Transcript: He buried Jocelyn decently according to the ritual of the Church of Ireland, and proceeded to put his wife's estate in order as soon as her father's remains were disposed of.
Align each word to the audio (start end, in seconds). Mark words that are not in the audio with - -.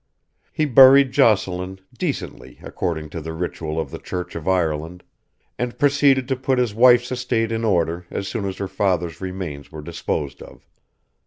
He 0.51 0.65
buried 0.65 1.11
Jocelyn 1.11 1.79
decently 1.95 2.57
according 2.63 3.11
to 3.11 3.21
the 3.21 3.33
ritual 3.33 3.79
of 3.79 3.91
the 3.91 3.99
Church 3.99 4.33
of 4.35 4.47
Ireland, 4.47 5.03
and 5.59 5.77
proceeded 5.77 6.27
to 6.29 6.35
put 6.35 6.57
his 6.57 6.73
wife's 6.73 7.11
estate 7.11 7.51
in 7.51 7.63
order 7.63 8.07
as 8.09 8.27
soon 8.27 8.45
as 8.45 8.57
her 8.57 8.67
father's 8.67 9.21
remains 9.21 9.71
were 9.71 9.83
disposed 9.83 10.41
of. 10.41 10.65